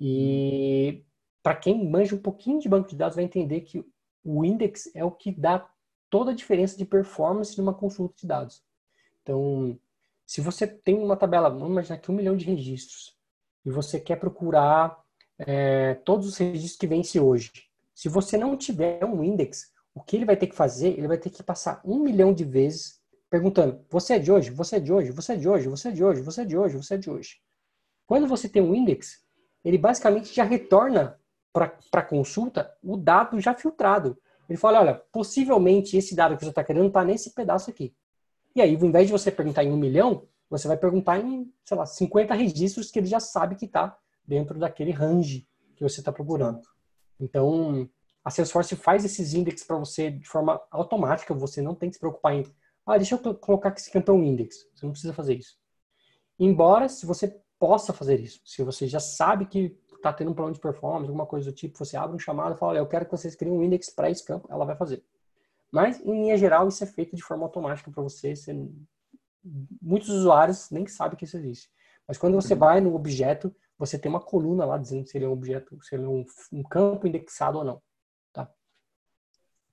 [0.00, 1.04] E
[1.42, 3.84] para quem manja um pouquinho de banco de dados vai entender que
[4.24, 5.68] o index é o que dá
[6.10, 8.62] toda a diferença de performance numa consulta de dados.
[9.22, 9.78] Então,
[10.26, 13.16] se você tem uma tabela, vamos imaginar aqui um milhão de registros,
[13.64, 14.98] e você quer procurar
[15.38, 17.50] é, todos os registros que vence hoje.
[17.94, 20.96] Se você não tiver um index, o que ele vai ter que fazer?
[20.96, 24.50] Ele vai ter que passar um milhão de vezes perguntando: você é de hoje?
[24.50, 25.10] Você é de hoje?
[25.10, 25.68] Você é de hoje?
[25.68, 26.22] Você é de hoje?
[26.22, 26.76] Você é de hoje?
[26.76, 27.36] Você é de hoje?
[28.06, 29.22] Quando você tem um index,
[29.64, 31.18] ele basicamente já retorna
[31.52, 34.16] para consulta o dado já filtrado.
[34.48, 37.94] Ele fala: olha, possivelmente esse dado que você está querendo está nesse pedaço aqui.
[38.54, 41.76] E aí, ao invés de você perguntar em um milhão, você vai perguntar em, sei
[41.76, 43.96] lá, 50 registros que ele já sabe que está
[44.28, 46.60] dentro daquele range que você está procurando.
[47.18, 47.88] Então,
[48.22, 52.00] a Salesforce faz esses índices para você de forma automática, você não tem que se
[52.00, 52.44] preocupar em,
[52.84, 54.68] ah, deixa eu colocar esse campo é um index.
[54.74, 55.56] Você não precisa fazer isso.
[56.38, 60.52] Embora, se você possa fazer isso, se você já sabe que está tendo um plano
[60.52, 63.06] de performance, alguma coisa do tipo, você abre um chamado e fala, olha, eu quero
[63.06, 65.02] que vocês criem um index para esse campo, ela vai fazer.
[65.72, 68.36] Mas, em linha geral, isso é feito de forma automática para você.
[68.36, 68.54] você.
[69.82, 71.70] Muitos usuários nem sabem que isso existe.
[72.06, 72.60] Mas quando você uhum.
[72.60, 75.94] vai no objeto, você tem uma coluna lá dizendo se ele é um objeto, se
[75.94, 77.82] ele é um, um campo indexado ou não.
[78.32, 78.50] Tá?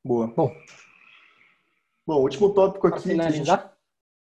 [0.04, 0.28] Boa.
[0.28, 0.52] Bom,
[2.08, 3.52] Bom, o último tópico aqui que a, gente,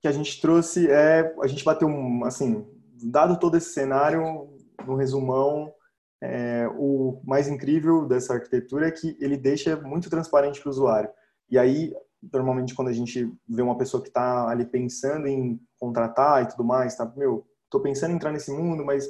[0.02, 2.68] que a, gente, trouxe é a gente bateu um, assim,
[3.02, 4.50] dado todo esse cenário,
[4.86, 5.74] no resumão,
[6.22, 11.10] é, o mais incrível dessa arquitetura é que ele deixa muito transparente para o usuário.
[11.50, 11.94] E aí,
[12.34, 16.66] normalmente, quando a gente vê uma pessoa que está ali pensando em contratar e tudo
[16.66, 19.10] mais, tá, meu, tô pensando em entrar nesse mundo, mas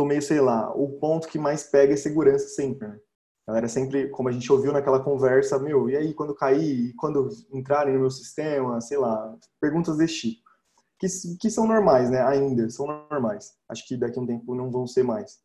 [0.00, 2.98] tô meio, sei lá, o ponto que mais pega é segurança sempre, né?
[3.46, 7.28] A galera sempre, como a gente ouviu naquela conversa, meu, e aí quando cair, quando
[7.52, 10.50] entrarem no meu sistema, sei lá, perguntas desse tipo.
[10.98, 11.06] Que,
[11.38, 12.22] que são normais, né?
[12.22, 13.54] Ainda são normais.
[13.68, 15.38] Acho que daqui a um tempo não vão ser mais.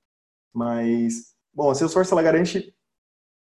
[0.53, 2.73] Mas, bom, a Salesforce ela garante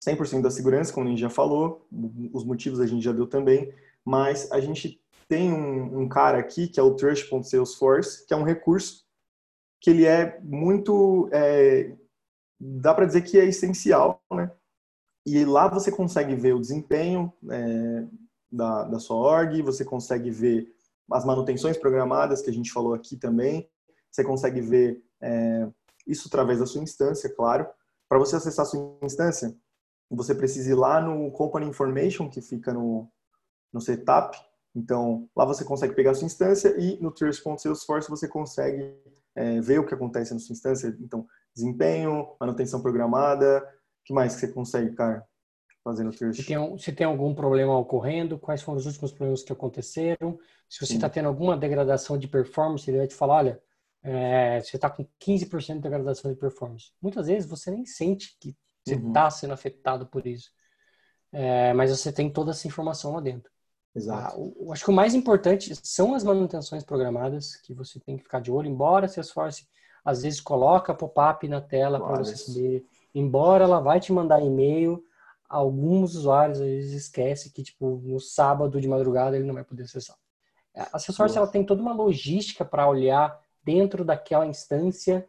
[0.06, 1.88] 100% da segurança, como a gente já falou,
[2.32, 3.72] os motivos a gente já deu também,
[4.04, 8.44] mas a gente tem um, um cara aqui que é o Trust.salesforce, que é um
[8.44, 9.09] recurso
[9.80, 11.96] que ele é muito é,
[12.60, 14.50] dá para dizer que é essencial, né?
[15.26, 18.06] E lá você consegue ver o desempenho é,
[18.50, 20.74] da, da sua org, você consegue ver
[21.10, 23.68] as manutenções programadas que a gente falou aqui também,
[24.10, 25.68] você consegue ver é,
[26.06, 27.66] isso através da sua instância, claro.
[28.08, 29.56] Para você acessar a sua instância,
[30.10, 33.08] você precisa ir lá no Company Information, que fica no,
[33.72, 34.36] no setup.
[34.74, 38.96] Então, lá você consegue pegar a sua instância e no Salesforce você consegue
[39.34, 40.96] é, ver o que acontece na sua instância.
[41.00, 43.58] Então, desempenho, manutenção programada.
[43.58, 45.24] O que mais que você consegue, cara,
[45.84, 46.36] fazer no Trish?
[46.36, 50.38] Se tem, se tem algum problema ocorrendo, quais foram os últimos problemas que aconteceram.
[50.68, 53.62] Se você está tendo alguma degradação de performance, ele vai te falar, olha,
[54.02, 56.92] é, você está com 15% de degradação de performance.
[57.00, 59.30] Muitas vezes você nem sente que você está uhum.
[59.30, 60.50] sendo afetado por isso.
[61.32, 63.50] É, mas você tem toda essa informação lá dentro.
[63.94, 64.36] Exato.
[64.36, 68.22] Ah, o, acho que o mais importante são as manutenções programadas que você tem que
[68.22, 69.66] ficar de olho, embora Salesforce
[70.04, 72.86] às vezes coloca pop-up na tela para você saber.
[73.14, 75.04] Embora ela vai te mandar e-mail,
[75.48, 79.82] alguns usuários às vezes esquecem que tipo no sábado de madrugada ele não vai poder
[79.82, 80.16] acessar.
[80.74, 85.28] A Salesforce ela tem toda uma logística para olhar dentro daquela instância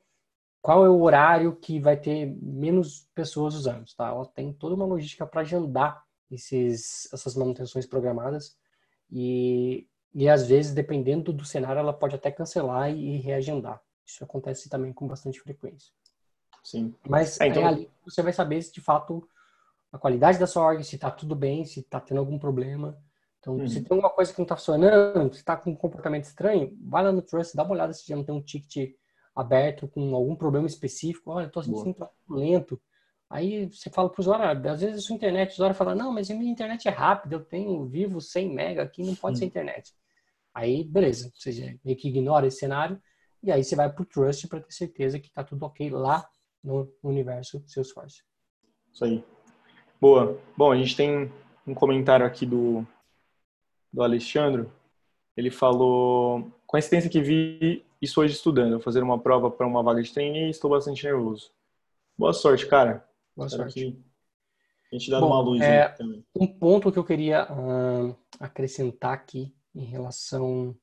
[0.62, 4.10] qual é o horário que vai ter menos pessoas usando, tá?
[4.10, 8.58] Ela tem toda uma logística para agendar esses, essas manutenções programadas
[9.12, 13.82] e, e às vezes, dependendo do cenário, ela pode até cancelar e reagendar.
[14.06, 15.92] Isso acontece também com bastante frequência.
[16.64, 16.94] Sim.
[17.08, 17.66] Mas é, então...
[17.66, 19.28] ali você vai saber se de fato
[19.92, 22.98] a qualidade da sua org, se está tudo bem, se está tendo algum problema.
[23.40, 23.68] Então, uhum.
[23.68, 27.04] se tem alguma coisa que não está funcionando, se está com um comportamento estranho, vai
[27.04, 28.96] lá no Trust, dá uma olhada se já não tem um ticket
[29.36, 31.32] aberto com algum problema específico.
[31.32, 32.80] Olha, estou sentindo lento.
[33.32, 36.12] Aí você fala para o usuário, às vezes a sua internet, o usuário fala, não,
[36.12, 39.40] mas a minha internet é rápida, eu tenho vivo 100 mega aqui, não pode uhum.
[39.40, 39.94] ser internet.
[40.54, 43.02] Aí, beleza, você meio que ignora esse cenário
[43.42, 46.30] e aí você vai para o Trust para ter certeza que está tudo ok lá
[46.62, 48.22] no universo Salesforce.
[48.92, 49.24] Isso aí.
[50.00, 50.38] Boa.
[50.58, 51.32] Bom, a gente tem
[51.66, 52.86] um comentário aqui do,
[53.94, 54.68] do Alexandre.
[55.38, 60.14] Ele falou: coincidência que vi isso hoje estudando, fazer uma prova para uma vaga de
[60.14, 61.50] trainee e estou bastante nervoso.
[62.18, 63.10] Boa sorte, cara.
[63.36, 64.04] Boa Espero sorte.
[64.92, 66.26] a gente dá uma luz é, também.
[66.36, 70.78] Um ponto que eu queria uh, acrescentar aqui em relação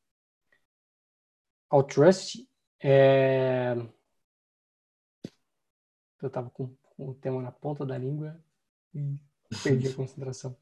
[1.69, 2.49] ao trust
[2.81, 3.75] é...
[6.21, 8.43] Eu estava com, o tema na ponta da língua
[8.95, 9.17] e
[9.63, 10.57] perdi a concentração.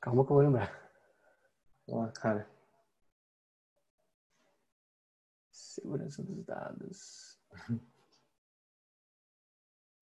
[0.00, 0.92] Calma que eu vou lembrar.
[1.88, 2.48] Ó, cara.
[5.50, 7.38] Segurança dos dados.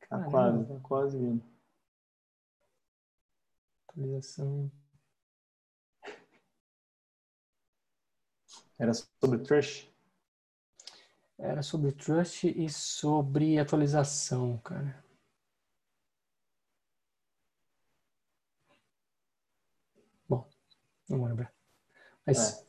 [0.09, 1.45] Tá quase, tá quase vindo.
[3.88, 4.71] Atualização.
[8.79, 9.92] Era sobre Trust?
[11.38, 15.05] Era sobre Trust e sobre atualização, cara.
[20.29, 20.49] Bom,
[21.09, 21.53] não vou lembrar.
[22.25, 22.66] Mas é.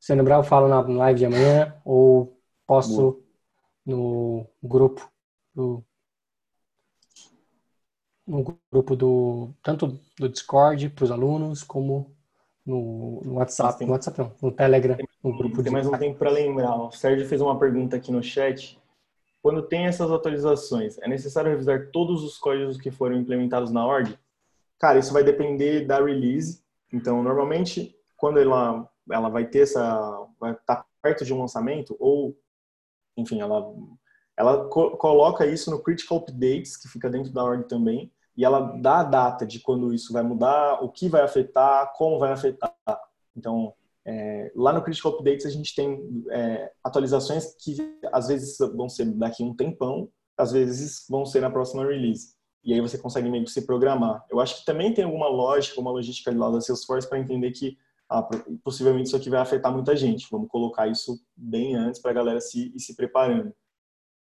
[0.00, 3.22] se eu lembrar, eu falo na live de amanhã ou posto Boa.
[3.86, 5.10] no grupo
[5.54, 5.84] do
[8.28, 12.14] no grupo do tanto do Discord para os alunos como
[12.64, 15.70] no, no WhatsApp, tem, no WhatsApp não, no Telegram, tem, no grupo tem de...
[15.70, 16.76] mais um tempo para lembrar.
[16.76, 18.78] O Sérgio fez uma pergunta aqui no chat.
[19.40, 24.18] Quando tem essas atualizações, é necessário revisar todos os códigos que foram implementados na org?
[24.78, 26.62] Cara, isso vai depender da release.
[26.92, 31.96] Então, normalmente, quando ela, ela vai ter essa, vai estar tá perto de um lançamento
[31.98, 32.36] ou,
[33.16, 33.72] enfim, ela
[34.38, 38.60] ela co coloca isso no Critical Updates, que fica dentro da org também, e ela
[38.80, 42.72] dá a data de quando isso vai mudar, o que vai afetar, como vai afetar.
[43.36, 43.74] Então,
[44.04, 47.76] é, lá no Critical Updates a gente tem é, atualizações que
[48.12, 52.36] às vezes vão ser daqui um tempão, às vezes vão ser na próxima release.
[52.62, 54.24] E aí você consegue meio que se programar.
[54.30, 57.76] Eu acho que também tem alguma lógica, uma logística lá da Salesforce para entender que
[58.08, 58.22] ah,
[58.62, 60.28] possivelmente isso aqui vai afetar muita gente.
[60.30, 63.52] Vamos colocar isso bem antes para a galera se ir se preparando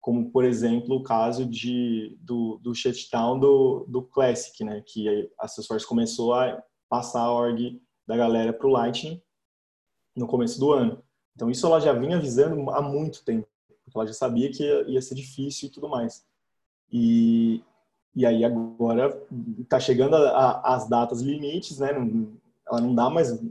[0.04, 5.48] como por exemplo o caso de, do, do shutdown do, do Classic, né, que a
[5.48, 9.18] Salesforce começou a passar a org da galera para o Lightning
[10.14, 11.02] no começo do ano.
[11.34, 13.48] Então isso ela já vinha avisando há muito tempo,
[13.82, 16.22] porque ela já sabia que ia, ia ser difícil e tudo mais.
[16.92, 17.64] E,
[18.14, 19.18] e aí agora
[19.58, 21.88] está chegando a, a, as datas limites, né?
[22.68, 23.42] Ela não dá mais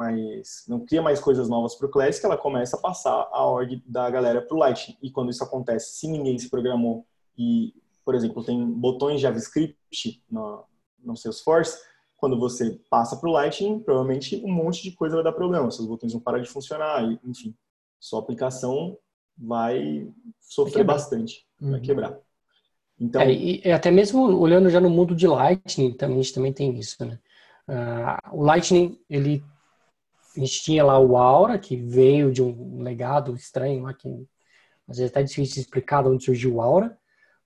[0.00, 3.82] mais não cria mais coisas novas para o Classic, ela começa a passar a org
[3.86, 4.96] da galera para o Lightning.
[5.02, 10.64] E quando isso acontece, se ninguém se programou e, por exemplo, tem botões JavaScript no,
[11.04, 11.78] no Salesforce,
[12.16, 15.70] quando você passa para o Lightning, provavelmente um monte de coisa vai dar problema.
[15.70, 17.54] Seus botões vão parar de funcionar, enfim.
[17.98, 18.96] Sua aplicação
[19.36, 20.08] vai
[20.40, 21.72] sofrer vai bastante, uhum.
[21.72, 22.18] vai quebrar.
[22.98, 26.52] Então, é, e até mesmo olhando já no mundo de Lightning, também, a gente também
[26.52, 27.18] tem isso, né?
[27.68, 29.42] Uh, o Lightning, ele
[30.36, 34.08] a gente tinha lá o Aura, que veio de um legado estranho lá, que
[34.88, 36.96] às vezes é até difícil de explicar de onde surgiu o Aura,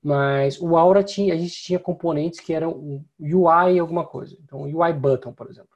[0.02, 4.36] mas o Aura tinha, a gente tinha componentes que eram UI alguma coisa.
[4.44, 5.70] Então, UI Button, por exemplo.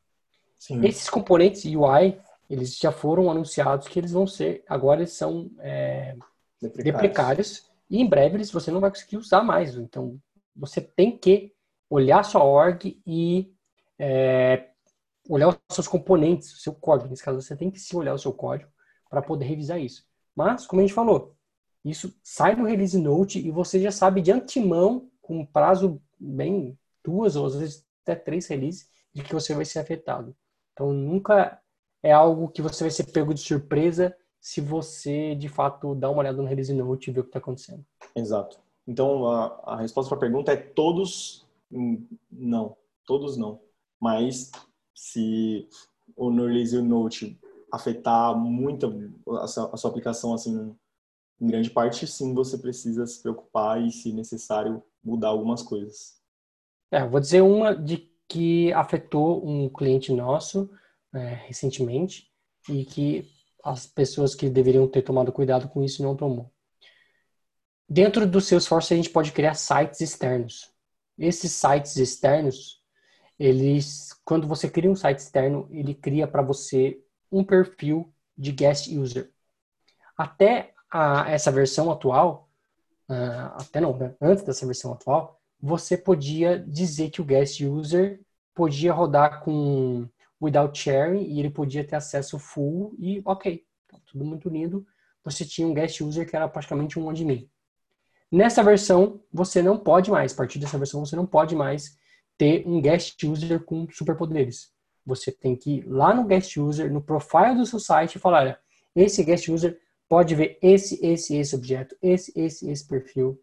[0.58, 0.84] Sim.
[0.84, 6.16] Esses componentes UI, eles já foram anunciados que eles vão ser, agora eles são é,
[6.60, 7.70] deprecários.
[7.88, 9.76] e em breve eles, você não vai conseguir usar mais.
[9.76, 10.18] Então,
[10.54, 11.52] você tem que
[11.88, 13.50] olhar sua org e
[13.98, 14.67] é,
[15.28, 17.10] olhar os seus componentes, o seu código.
[17.10, 18.70] Nesse caso, você tem que se olhar o seu código
[19.10, 20.04] para poder revisar isso.
[20.34, 21.34] Mas, como a gente falou,
[21.84, 26.78] isso sai no release note e você já sabe de antemão, com um prazo bem
[27.04, 30.34] duas ou às vezes até três releases, de que você vai ser afetado.
[30.72, 31.60] Então, nunca
[32.02, 36.20] é algo que você vai ser pego de surpresa se você, de fato, dá uma
[36.20, 37.84] olhada no release note e ver o que está acontecendo.
[38.14, 38.58] Exato.
[38.86, 42.76] Então, a, a resposta para a pergunta é todos hum, não.
[43.04, 43.60] Todos não.
[44.00, 44.50] Mas
[44.98, 45.68] se
[46.16, 47.38] o no Release Note
[47.70, 48.92] afetar muito
[49.40, 50.74] a sua, a sua aplicação assim
[51.40, 56.20] em grande parte, sim, você precisa se preocupar e, se necessário, mudar algumas coisas.
[56.90, 60.68] É, vou dizer uma de que afetou um cliente nosso
[61.14, 62.28] é, recentemente
[62.68, 63.30] e que
[63.62, 66.50] as pessoas que deveriam ter tomado cuidado com isso não tomou.
[67.88, 70.72] Dentro do Salesforce a gente pode criar sites externos.
[71.16, 72.77] Esses sites externos
[73.38, 78.88] eles, quando você cria um site externo, ele cria para você um perfil de guest
[78.88, 79.30] user.
[80.16, 82.48] Até a, essa versão atual,
[83.08, 84.14] uh, até não, né?
[84.20, 88.20] antes dessa versão atual, você podia dizer que o guest user
[88.54, 90.08] podia rodar com
[90.40, 94.86] without sharing e ele podia ter acesso full e ok, tá tudo muito lindo.
[95.24, 97.48] Você tinha um guest user que era praticamente um admin.
[98.30, 101.97] Nessa versão, você não pode mais, a partir dessa versão, você não pode mais
[102.38, 104.72] ter um guest user com superpoderes.
[105.04, 108.40] Você tem que ir lá no guest user, no profile do seu site e falar,
[108.40, 108.58] olha,
[108.94, 109.78] esse guest user
[110.08, 113.40] pode ver esse, esse, esse objeto, esse, esse, esse perfil.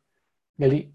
[0.57, 0.93] Ele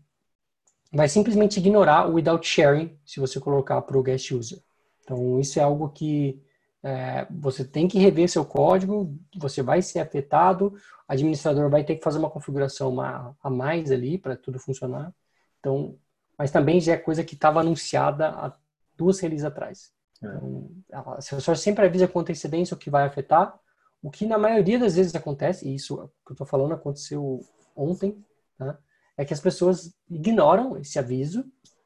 [0.93, 4.61] vai simplesmente ignorar o without sharing se você colocar para o guest user.
[5.03, 6.43] Então, isso é algo que
[6.83, 11.97] é, você tem que rever seu código, você vai ser afetado, o administrador vai ter
[11.97, 15.13] que fazer uma configuração a mais ali para tudo funcionar.
[15.59, 15.97] Então,
[16.41, 18.57] mas também já é coisa que estava anunciada há
[18.97, 19.93] duas releases atrás.
[20.23, 20.27] É.
[20.27, 23.61] Então, a Salesforce sempre avisa com antecedência o que vai afetar,
[24.03, 28.25] O que na maioria das vezes acontece, e isso que eu estou falando aconteceu ontem,
[28.57, 28.79] tá?
[29.19, 31.45] é que as pessoas ignoram esse aviso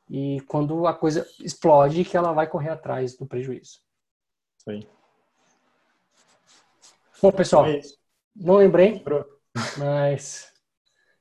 [0.08, 3.80] e quando a coisa explode, que ela vai correr atrás do prejuízo.
[4.68, 4.86] Aí.
[7.20, 7.80] Bom, pessoal, é
[8.36, 9.02] não lembrei,
[9.76, 10.48] mas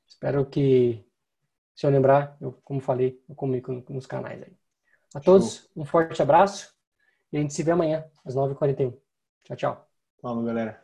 [0.07, 1.03] espero que,
[1.75, 4.53] se eu lembrar, eu, como falei, eu comunico nos canais aí.
[5.13, 6.73] A todos, um forte abraço
[7.31, 8.93] e a gente se vê amanhã, às 9h41.
[9.43, 9.89] Tchau, tchau.
[10.21, 10.82] Falou, galera.